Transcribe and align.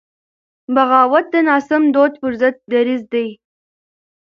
بغاوت 0.73 1.25
د 1.33 1.35
ناسم 1.47 1.83
دود 1.93 2.13
پر 2.21 2.33
ضد 2.41 2.55
دریځ 2.71 3.01
دی. 3.13 3.27